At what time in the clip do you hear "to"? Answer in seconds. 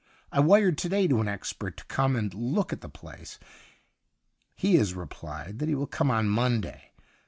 0.79-0.89, 1.07-1.21, 1.77-1.85